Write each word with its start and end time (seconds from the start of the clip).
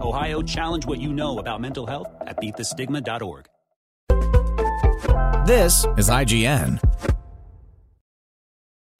Ohio, 0.00 0.42
challenge 0.42 0.86
what 0.86 1.00
you 1.00 1.12
know 1.12 1.38
about 1.38 1.60
mental 1.60 1.86
health 1.86 2.08
at 2.20 2.36
beatthestigma.org. 2.40 3.46
This 5.46 5.86
is 5.96 6.08
IGN. 6.08 6.80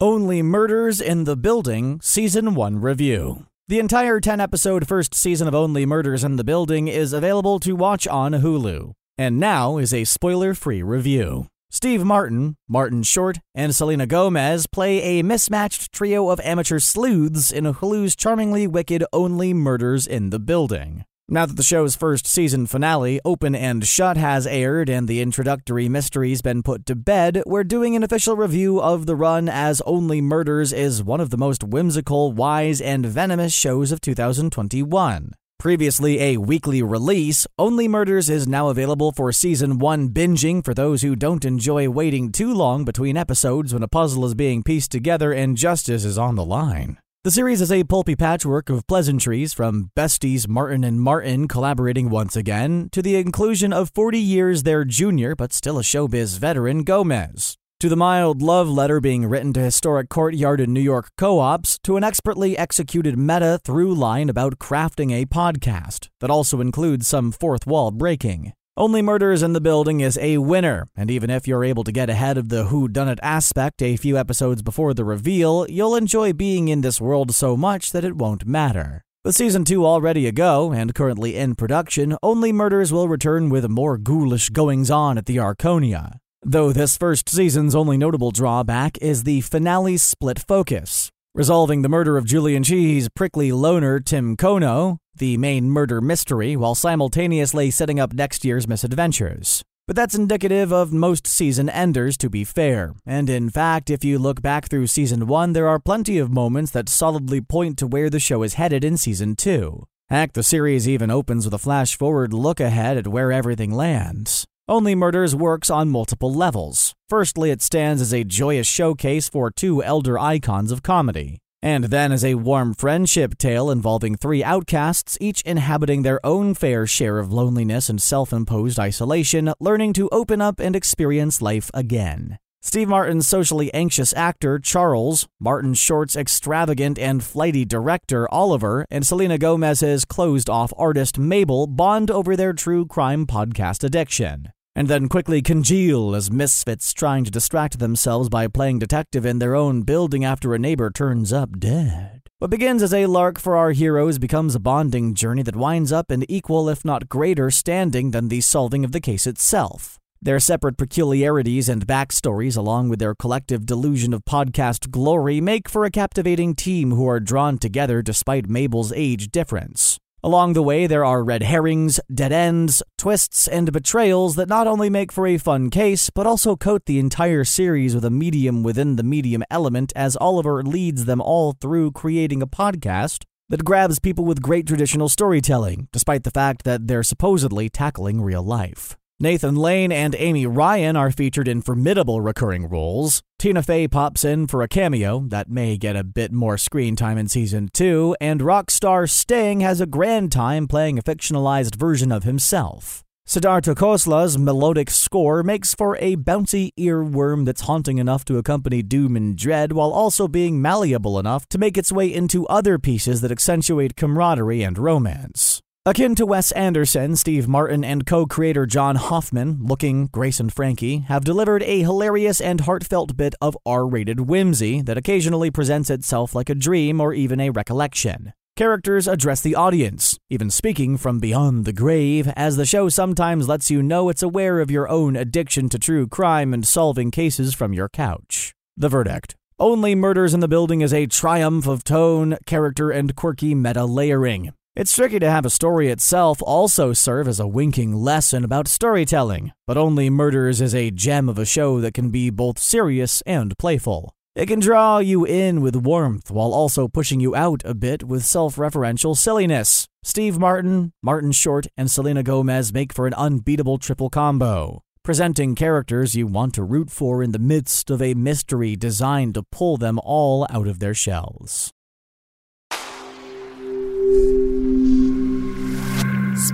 Only 0.00 0.42
Murders 0.42 1.00
in 1.00 1.24
the 1.24 1.36
Building 1.36 2.00
Season 2.02 2.54
1 2.54 2.80
Review. 2.80 3.46
The 3.68 3.78
entire 3.78 4.20
10 4.20 4.40
episode 4.40 4.86
first 4.86 5.14
season 5.14 5.48
of 5.48 5.54
Only 5.54 5.86
Murders 5.86 6.22
in 6.22 6.36
the 6.36 6.44
Building 6.44 6.86
is 6.86 7.12
available 7.12 7.58
to 7.60 7.74
watch 7.74 8.06
on 8.06 8.32
Hulu. 8.32 8.92
And 9.18 9.40
now 9.40 9.78
is 9.78 9.94
a 9.94 10.04
spoiler 10.04 10.54
free 10.54 10.82
review. 10.82 11.46
Steve 11.68 12.04
Martin, 12.04 12.56
Martin 12.68 13.02
Short, 13.02 13.40
and 13.54 13.74
Selena 13.74 14.06
Gomez 14.06 14.66
play 14.66 15.02
a 15.02 15.22
mismatched 15.22 15.92
trio 15.92 16.30
of 16.30 16.40
amateur 16.40 16.78
sleuths 16.78 17.50
in 17.50 17.64
Hulu's 17.64 18.16
charmingly 18.16 18.66
wicked 18.66 19.04
Only 19.12 19.52
Murders 19.52 20.06
in 20.06 20.30
the 20.30 20.38
Building. 20.38 21.04
Now 21.28 21.44
that 21.44 21.56
the 21.56 21.64
show's 21.64 21.96
first 21.96 22.24
season 22.24 22.66
finale, 22.66 23.20
Open 23.24 23.56
and 23.56 23.84
Shut, 23.84 24.16
has 24.16 24.46
aired 24.46 24.88
and 24.88 25.08
the 25.08 25.20
introductory 25.20 25.88
mystery's 25.88 26.40
been 26.40 26.62
put 26.62 26.86
to 26.86 26.94
bed, 26.94 27.42
we're 27.46 27.64
doing 27.64 27.96
an 27.96 28.04
official 28.04 28.36
review 28.36 28.80
of 28.80 29.06
the 29.06 29.16
run 29.16 29.48
as 29.48 29.82
Only 29.84 30.20
Murders 30.20 30.72
is 30.72 31.02
one 31.02 31.20
of 31.20 31.30
the 31.30 31.36
most 31.36 31.64
whimsical, 31.64 32.32
wise, 32.32 32.80
and 32.80 33.04
venomous 33.04 33.52
shows 33.52 33.90
of 33.90 34.00
2021. 34.00 35.32
Previously 35.58 36.20
a 36.20 36.36
weekly 36.36 36.82
release, 36.82 37.46
Only 37.58 37.88
Murders 37.88 38.28
is 38.28 38.46
now 38.46 38.68
available 38.68 39.10
for 39.10 39.32
season 39.32 39.78
1 39.78 40.10
binging 40.10 40.62
for 40.62 40.74
those 40.74 41.00
who 41.00 41.16
don't 41.16 41.46
enjoy 41.46 41.88
waiting 41.88 42.30
too 42.30 42.52
long 42.52 42.84
between 42.84 43.16
episodes 43.16 43.72
when 43.72 43.82
a 43.82 43.88
puzzle 43.88 44.26
is 44.26 44.34
being 44.34 44.62
pieced 44.62 44.92
together 44.92 45.32
and 45.32 45.56
justice 45.56 46.04
is 46.04 46.18
on 46.18 46.34
the 46.34 46.44
line. 46.44 46.98
The 47.24 47.30
series 47.30 47.62
is 47.62 47.72
a 47.72 47.84
pulpy 47.84 48.14
patchwork 48.14 48.68
of 48.68 48.86
pleasantries 48.86 49.54
from 49.54 49.90
besties 49.96 50.46
Martin 50.46 50.84
and 50.84 51.00
Martin 51.00 51.48
collaborating 51.48 52.10
once 52.10 52.36
again 52.36 52.90
to 52.92 53.00
the 53.00 53.16
inclusion 53.16 53.72
of 53.72 53.90
40 53.94 54.18
years 54.18 54.62
their 54.62 54.84
junior 54.84 55.34
but 55.34 55.54
still 55.54 55.78
a 55.78 55.82
showbiz 55.82 56.38
veteran 56.38 56.84
Gomez. 56.84 57.56
To 57.80 57.90
the 57.90 57.96
mild 57.96 58.40
love 58.40 58.70
letter 58.70 59.02
being 59.02 59.26
written 59.26 59.52
to 59.52 59.60
historic 59.60 60.08
courtyard 60.08 60.62
in 60.62 60.72
New 60.72 60.80
York 60.80 61.10
co 61.18 61.40
ops, 61.40 61.78
to 61.82 61.98
an 61.98 62.04
expertly 62.04 62.56
executed 62.56 63.18
meta 63.18 63.60
through 63.62 63.94
line 63.94 64.30
about 64.30 64.58
crafting 64.58 65.12
a 65.12 65.26
podcast 65.26 66.08
that 66.20 66.30
also 66.30 66.62
includes 66.62 67.06
some 67.06 67.32
fourth 67.32 67.66
wall 67.66 67.90
breaking. 67.90 68.54
Only 68.78 69.02
Murders 69.02 69.42
in 69.42 69.52
the 69.52 69.60
Building 69.60 70.00
is 70.00 70.16
a 70.16 70.38
winner, 70.38 70.86
and 70.96 71.10
even 71.10 71.28
if 71.28 71.46
you're 71.46 71.64
able 71.64 71.84
to 71.84 71.92
get 71.92 72.08
ahead 72.08 72.38
of 72.38 72.48
the 72.48 72.64
who 72.64 72.88
done 72.88 73.10
it 73.10 73.18
aspect 73.22 73.82
a 73.82 73.98
few 73.98 74.16
episodes 74.16 74.62
before 74.62 74.94
the 74.94 75.04
reveal, 75.04 75.66
you'll 75.68 75.96
enjoy 75.96 76.32
being 76.32 76.68
in 76.68 76.80
this 76.80 76.98
world 76.98 77.34
so 77.34 77.58
much 77.58 77.92
that 77.92 78.04
it 78.04 78.16
won't 78.16 78.46
matter. 78.46 79.02
With 79.22 79.34
season 79.34 79.66
2 79.66 79.84
already 79.84 80.26
ago 80.26 80.72
and 80.72 80.94
currently 80.94 81.36
in 81.36 81.54
production, 81.54 82.16
Only 82.22 82.52
Murders 82.52 82.90
will 82.90 83.06
return 83.06 83.50
with 83.50 83.68
more 83.68 83.98
ghoulish 83.98 84.48
goings 84.48 84.90
on 84.90 85.18
at 85.18 85.26
the 85.26 85.36
Arconia. 85.36 86.20
Though 86.48 86.72
this 86.72 86.96
first 86.96 87.28
season's 87.28 87.74
only 87.74 87.96
notable 87.96 88.30
drawback 88.30 88.96
is 88.98 89.24
the 89.24 89.40
finale's 89.40 90.00
split 90.00 90.38
focus. 90.38 91.10
Resolving 91.34 91.82
the 91.82 91.88
murder 91.88 92.16
of 92.16 92.24
Julian 92.24 92.62
Chee's 92.62 93.08
prickly 93.08 93.50
loner 93.50 93.98
Tim 93.98 94.36
Kono, 94.36 94.98
the 95.16 95.38
main 95.38 95.68
murder 95.68 96.00
mystery, 96.00 96.54
while 96.54 96.76
simultaneously 96.76 97.72
setting 97.72 97.98
up 97.98 98.12
next 98.12 98.44
year's 98.44 98.68
misadventures. 98.68 99.64
But 99.88 99.96
that's 99.96 100.14
indicative 100.14 100.72
of 100.72 100.92
most 100.92 101.26
season 101.26 101.68
enders, 101.68 102.16
to 102.18 102.30
be 102.30 102.44
fair. 102.44 102.94
And 103.04 103.28
in 103.28 103.50
fact, 103.50 103.90
if 103.90 104.04
you 104.04 104.16
look 104.16 104.40
back 104.40 104.68
through 104.68 104.86
season 104.86 105.26
1, 105.26 105.52
there 105.52 105.66
are 105.66 105.80
plenty 105.80 106.16
of 106.16 106.30
moments 106.30 106.70
that 106.70 106.88
solidly 106.88 107.40
point 107.40 107.76
to 107.78 107.88
where 107.88 108.08
the 108.08 108.20
show 108.20 108.44
is 108.44 108.54
headed 108.54 108.84
in 108.84 108.96
season 108.96 109.34
2. 109.34 109.84
Heck, 110.10 110.34
the 110.34 110.44
series 110.44 110.88
even 110.88 111.10
opens 111.10 111.44
with 111.44 111.54
a 111.54 111.58
flash 111.58 111.98
forward 111.98 112.32
look 112.32 112.60
ahead 112.60 112.96
at 112.96 113.08
where 113.08 113.32
everything 113.32 113.74
lands. 113.74 114.46
Only 114.68 114.96
Murders 114.96 115.36
works 115.36 115.70
on 115.70 115.90
multiple 115.90 116.34
levels. 116.34 116.92
Firstly, 117.08 117.52
it 117.52 117.62
stands 117.62 118.02
as 118.02 118.12
a 118.12 118.24
joyous 118.24 118.66
showcase 118.66 119.28
for 119.28 119.48
two 119.48 119.80
elder 119.80 120.18
icons 120.18 120.72
of 120.72 120.82
comedy. 120.82 121.38
And 121.62 121.84
then 121.84 122.10
as 122.10 122.24
a 122.24 122.34
warm 122.34 122.74
friendship 122.74 123.38
tale 123.38 123.70
involving 123.70 124.16
three 124.16 124.42
outcasts, 124.42 125.16
each 125.20 125.40
inhabiting 125.42 126.02
their 126.02 126.18
own 126.26 126.52
fair 126.54 126.84
share 126.84 127.20
of 127.20 127.32
loneliness 127.32 127.88
and 127.88 128.02
self 128.02 128.32
imposed 128.32 128.80
isolation, 128.80 129.52
learning 129.60 129.92
to 129.92 130.08
open 130.10 130.40
up 130.40 130.58
and 130.58 130.74
experience 130.74 131.40
life 131.40 131.70
again. 131.72 132.36
Steve 132.60 132.88
Martin's 132.88 133.28
socially 133.28 133.72
anxious 133.72 134.12
actor, 134.14 134.58
Charles, 134.58 135.28
Martin 135.38 135.74
Short's 135.74 136.16
extravagant 136.16 136.98
and 136.98 137.22
flighty 137.22 137.64
director, 137.64 138.28
Oliver, 138.32 138.84
and 138.90 139.06
Selena 139.06 139.38
Gomez's 139.38 140.04
closed 140.04 140.50
off 140.50 140.72
artist, 140.76 141.20
Mabel, 141.20 141.68
bond 141.68 142.10
over 142.10 142.34
their 142.34 142.52
true 142.52 142.84
crime 142.84 143.26
podcast 143.26 143.84
addiction 143.84 144.50
and 144.76 144.88
then 144.88 145.08
quickly 145.08 145.40
congeal 145.40 146.14
as 146.14 146.30
misfits 146.30 146.92
trying 146.92 147.24
to 147.24 147.30
distract 147.30 147.78
themselves 147.78 148.28
by 148.28 148.46
playing 148.46 148.78
detective 148.78 149.24
in 149.24 149.38
their 149.38 149.54
own 149.54 149.80
building 149.80 150.22
after 150.22 150.54
a 150.54 150.58
neighbor 150.58 150.90
turns 150.90 151.32
up 151.32 151.58
dead. 151.58 152.20
What 152.38 152.50
begins 152.50 152.82
as 152.82 152.92
a 152.92 153.06
lark 153.06 153.40
for 153.40 153.56
our 153.56 153.72
heroes 153.72 154.18
becomes 154.18 154.54
a 154.54 154.60
bonding 154.60 155.14
journey 155.14 155.42
that 155.44 155.56
winds 155.56 155.90
up 155.90 156.12
in 156.12 156.30
equal, 156.30 156.68
if 156.68 156.84
not 156.84 157.08
greater, 157.08 157.50
standing 157.50 158.10
than 158.10 158.28
the 158.28 158.42
solving 158.42 158.84
of 158.84 158.92
the 158.92 159.00
case 159.00 159.26
itself. 159.26 159.98
Their 160.20 160.38
separate 160.40 160.76
peculiarities 160.76 161.70
and 161.70 161.86
backstories, 161.86 162.56
along 162.56 162.90
with 162.90 162.98
their 162.98 163.14
collective 163.14 163.64
delusion 163.64 164.12
of 164.12 164.26
podcast 164.26 164.90
glory, 164.90 165.40
make 165.40 165.70
for 165.70 165.86
a 165.86 165.90
captivating 165.90 166.54
team 166.54 166.90
who 166.90 167.08
are 167.08 167.20
drawn 167.20 167.56
together 167.56 168.02
despite 168.02 168.50
Mabel's 168.50 168.92
age 168.94 169.28
difference. 169.28 169.98
Along 170.22 170.54
the 170.54 170.62
way, 170.62 170.86
there 170.86 171.04
are 171.04 171.22
red 171.22 171.42
herrings, 171.42 172.00
dead 172.12 172.32
ends, 172.32 172.82
twists, 172.98 173.46
and 173.46 173.70
betrayals 173.70 174.34
that 174.36 174.48
not 174.48 174.66
only 174.66 174.90
make 174.90 175.12
for 175.12 175.26
a 175.26 175.38
fun 175.38 175.70
case, 175.70 176.10
but 176.10 176.26
also 176.26 176.56
coat 176.56 176.86
the 176.86 176.98
entire 176.98 177.44
series 177.44 177.94
with 177.94 178.04
a 178.04 178.10
medium 178.10 178.62
within 178.62 178.96
the 178.96 179.02
medium 179.02 179.44
element 179.50 179.92
as 179.94 180.16
Oliver 180.16 180.62
leads 180.62 181.04
them 181.04 181.20
all 181.20 181.52
through 181.52 181.92
creating 181.92 182.42
a 182.42 182.46
podcast 182.46 183.24
that 183.48 183.64
grabs 183.64 184.00
people 184.00 184.24
with 184.24 184.42
great 184.42 184.66
traditional 184.66 185.08
storytelling, 185.08 185.88
despite 185.92 186.24
the 186.24 186.30
fact 186.30 186.64
that 186.64 186.88
they're 186.88 187.02
supposedly 187.02 187.68
tackling 187.68 188.20
real 188.20 188.42
life. 188.42 188.96
Nathan 189.18 189.56
Lane 189.56 189.92
and 189.92 190.14
Amy 190.18 190.44
Ryan 190.44 190.94
are 190.94 191.10
featured 191.10 191.48
in 191.48 191.62
formidable 191.62 192.20
recurring 192.20 192.68
roles. 192.68 193.22
Tina 193.38 193.62
Fey 193.62 193.88
pops 193.88 194.26
in 194.26 194.46
for 194.46 194.60
a 194.60 194.68
cameo 194.68 195.20
that 195.28 195.48
may 195.48 195.78
get 195.78 195.96
a 195.96 196.04
bit 196.04 196.32
more 196.32 196.58
screen 196.58 196.96
time 196.96 197.16
in 197.16 197.26
season 197.26 197.70
2, 197.72 198.16
and 198.20 198.42
rock 198.42 198.70
star 198.70 199.06
Sting 199.06 199.60
has 199.60 199.80
a 199.80 199.86
grand 199.86 200.32
time 200.32 200.68
playing 200.68 200.98
a 200.98 201.02
fictionalized 201.02 201.76
version 201.76 202.12
of 202.12 202.24
himself. 202.24 203.04
Siddhartha 203.24 203.74
Khosla's 203.74 204.36
melodic 204.36 204.90
score 204.90 205.42
makes 205.42 205.74
for 205.74 205.96
a 205.96 206.16
bouncy 206.16 206.72
earworm 206.78 207.46
that's 207.46 207.62
haunting 207.62 207.96
enough 207.96 208.22
to 208.26 208.36
accompany 208.36 208.82
doom 208.82 209.16
and 209.16 209.34
dread 209.34 209.72
while 209.72 209.92
also 209.92 210.28
being 210.28 210.60
malleable 210.60 211.18
enough 211.18 211.48
to 211.48 211.56
make 211.56 211.78
its 211.78 211.90
way 211.90 212.12
into 212.12 212.46
other 212.48 212.78
pieces 212.78 213.22
that 213.22 213.32
accentuate 213.32 213.96
camaraderie 213.96 214.62
and 214.62 214.76
romance. 214.76 215.62
Akin 215.88 216.16
to 216.16 216.26
Wes 216.26 216.50
Anderson, 216.50 217.14
Steve 217.14 217.46
Martin 217.46 217.84
and 217.84 218.04
co 218.04 218.26
creator 218.26 218.66
John 218.66 218.96
Hoffman, 218.96 219.60
Looking, 219.62 220.08
Grace 220.08 220.40
and 220.40 220.52
Frankie, 220.52 221.04
have 221.06 221.22
delivered 221.22 221.62
a 221.62 221.78
hilarious 221.78 222.40
and 222.40 222.62
heartfelt 222.62 223.16
bit 223.16 223.36
of 223.40 223.56
R 223.64 223.86
rated 223.86 224.22
whimsy 224.22 224.82
that 224.82 224.98
occasionally 224.98 225.48
presents 225.52 225.88
itself 225.88 226.34
like 226.34 226.50
a 226.50 226.56
dream 226.56 227.00
or 227.00 227.14
even 227.14 227.38
a 227.38 227.50
recollection. 227.50 228.32
Characters 228.56 229.06
address 229.06 229.40
the 229.42 229.54
audience, 229.54 230.18
even 230.28 230.50
speaking 230.50 230.96
from 230.96 231.20
beyond 231.20 231.64
the 231.64 231.72
grave, 231.72 232.32
as 232.34 232.56
the 232.56 232.66
show 232.66 232.88
sometimes 232.88 233.46
lets 233.46 233.70
you 233.70 233.80
know 233.80 234.08
it's 234.08 234.24
aware 234.24 234.58
of 234.58 234.72
your 234.72 234.88
own 234.88 235.14
addiction 235.14 235.68
to 235.68 235.78
true 235.78 236.08
crime 236.08 236.52
and 236.52 236.66
solving 236.66 237.12
cases 237.12 237.54
from 237.54 237.72
your 237.72 237.88
couch. 237.88 238.52
The 238.76 238.88
verdict 238.88 239.36
Only 239.60 239.94
Murders 239.94 240.34
in 240.34 240.40
the 240.40 240.48
Building 240.48 240.80
is 240.80 240.92
a 240.92 241.06
triumph 241.06 241.68
of 241.68 241.84
tone, 241.84 242.38
character, 242.44 242.90
and 242.90 243.14
quirky 243.14 243.54
meta 243.54 243.84
layering. 243.84 244.50
It's 244.76 244.94
tricky 244.94 245.18
to 245.20 245.30
have 245.30 245.46
a 245.46 245.50
story 245.50 245.88
itself 245.88 246.42
also 246.42 246.92
serve 246.92 247.28
as 247.28 247.40
a 247.40 247.46
winking 247.46 247.94
lesson 247.94 248.44
about 248.44 248.68
storytelling, 248.68 249.52
but 249.66 249.78
Only 249.78 250.10
Murders 250.10 250.60
is 250.60 250.74
a 250.74 250.90
gem 250.90 251.30
of 251.30 251.38
a 251.38 251.46
show 251.46 251.80
that 251.80 251.94
can 251.94 252.10
be 252.10 252.28
both 252.28 252.58
serious 252.58 253.22
and 253.22 253.56
playful. 253.56 254.12
It 254.34 254.48
can 254.48 254.60
draw 254.60 254.98
you 254.98 255.24
in 255.24 255.62
with 255.62 255.76
warmth 255.76 256.30
while 256.30 256.52
also 256.52 256.88
pushing 256.88 257.20
you 257.20 257.34
out 257.34 257.62
a 257.64 257.72
bit 257.72 258.04
with 258.04 258.22
self 258.22 258.56
referential 258.56 259.16
silliness. 259.16 259.88
Steve 260.02 260.38
Martin, 260.38 260.92
Martin 261.02 261.32
Short, 261.32 261.66
and 261.78 261.90
Selena 261.90 262.22
Gomez 262.22 262.70
make 262.74 262.92
for 262.92 263.06
an 263.06 263.14
unbeatable 263.14 263.78
triple 263.78 264.10
combo, 264.10 264.82
presenting 265.02 265.54
characters 265.54 266.14
you 266.14 266.26
want 266.26 266.52
to 266.52 266.62
root 266.62 266.90
for 266.90 267.22
in 267.22 267.32
the 267.32 267.38
midst 267.38 267.88
of 267.88 268.02
a 268.02 268.12
mystery 268.12 268.76
designed 268.76 269.32
to 269.36 269.42
pull 269.50 269.78
them 269.78 269.98
all 270.04 270.46
out 270.50 270.66
of 270.68 270.80
their 270.80 270.92
shells. 270.92 271.72